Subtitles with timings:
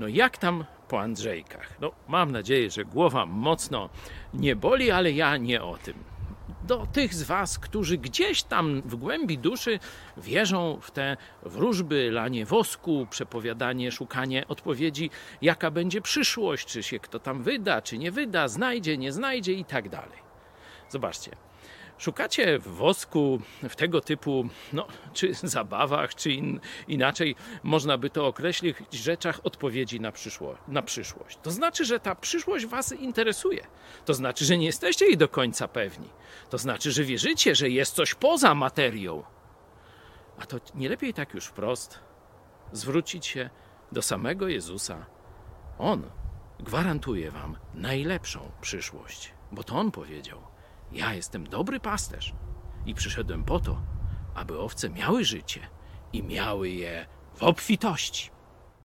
[0.00, 1.80] No jak tam po Andrzejkach?
[1.80, 3.88] No mam nadzieję, że głowa mocno
[4.34, 5.94] nie boli, ale ja nie o tym.
[6.64, 9.78] Do tych z Was, którzy gdzieś tam w głębi duszy
[10.16, 15.10] wierzą w te wróżby, lanie wosku, przepowiadanie, szukanie odpowiedzi,
[15.42, 19.64] jaka będzie przyszłość, czy się kto tam wyda, czy nie wyda, znajdzie, nie znajdzie i
[19.64, 20.18] tak dalej.
[20.88, 21.30] Zobaczcie,
[22.00, 28.76] Szukacie wosku, w tego typu, no, czy zabawach, czy in, inaczej można by to określić,
[28.92, 31.38] rzeczach odpowiedzi na, przyszło, na przyszłość.
[31.42, 33.66] To znaczy, że ta przyszłość Was interesuje.
[34.04, 36.08] To znaczy, że nie jesteście jej do końca pewni.
[36.50, 39.22] To znaczy, że wierzycie, że jest coś poza materią.
[40.38, 41.98] A to nie lepiej tak już wprost
[42.72, 43.50] zwrócić się
[43.92, 45.06] do samego Jezusa.
[45.78, 46.10] On
[46.60, 50.50] gwarantuje Wam najlepszą przyszłość, bo to On powiedział.
[50.92, 52.34] Ja jestem dobry pasterz
[52.86, 53.82] i przyszedłem po to,
[54.34, 55.60] aby owce miały życie
[56.12, 58.30] i miały je w obfitości.